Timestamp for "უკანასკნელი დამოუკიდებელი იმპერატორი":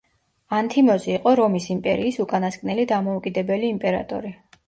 2.25-4.35